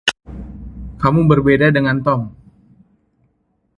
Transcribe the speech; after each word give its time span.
Kamu 1.01 1.21
berbeda 1.31 1.67
dengan 1.77 1.97
Tom. 2.05 2.21